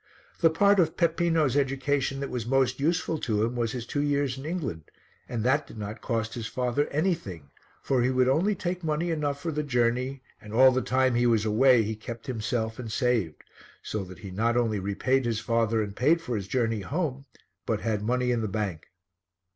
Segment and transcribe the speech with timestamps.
[0.39, 4.35] The part of Peppino's education that was most useful to him was his two years
[4.35, 4.89] in England,
[5.29, 7.51] and that did not cost his father anything,
[7.83, 11.27] for he would only take money enough for the journey and all the time he
[11.27, 13.43] was away he kept himself and saved,
[13.83, 17.25] so that he not only repaid his father and paid for his journey home
[17.67, 18.87] but had money in the bank.